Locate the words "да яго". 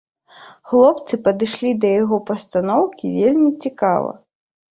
1.83-2.17